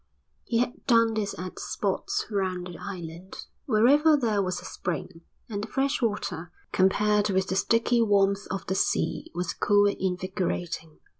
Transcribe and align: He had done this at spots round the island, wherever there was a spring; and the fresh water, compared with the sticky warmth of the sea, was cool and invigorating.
He 0.45 0.57
had 0.57 0.83
done 0.87 1.13
this 1.13 1.37
at 1.37 1.59
spots 1.59 2.25
round 2.31 2.65
the 2.65 2.77
island, 2.79 3.45
wherever 3.67 4.17
there 4.17 4.41
was 4.41 4.59
a 4.59 4.65
spring; 4.65 5.21
and 5.47 5.63
the 5.63 5.67
fresh 5.67 6.01
water, 6.01 6.51
compared 6.71 7.29
with 7.29 7.49
the 7.49 7.55
sticky 7.55 8.01
warmth 8.01 8.47
of 8.49 8.65
the 8.65 8.73
sea, 8.73 9.29
was 9.35 9.53
cool 9.53 9.85
and 9.85 9.97
invigorating. 9.99 10.97